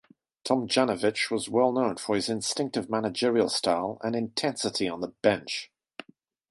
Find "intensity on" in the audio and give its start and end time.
4.15-4.99